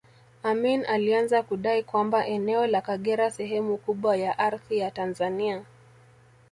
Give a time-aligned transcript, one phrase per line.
[0.43, 5.63] Amin alianza kudai kwamba eneo la Kagera sehemu kubwa ya ardhi ya Tanzania